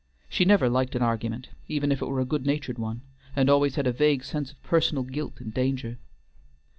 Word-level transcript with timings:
She 0.27 0.45
never 0.45 0.67
liked 0.67 0.95
an 0.95 1.03
argument, 1.03 1.49
even 1.67 1.91
if 1.91 2.01
it 2.01 2.07
were 2.07 2.19
a 2.19 2.25
good 2.25 2.43
natured 2.43 2.79
one, 2.79 3.01
and 3.35 3.51
always 3.51 3.75
had 3.75 3.85
a 3.85 3.91
vague 3.91 4.23
sense 4.23 4.51
of 4.51 4.63
personal 4.63 5.03
guilt 5.03 5.33
and 5.39 5.53
danger. 5.53 5.99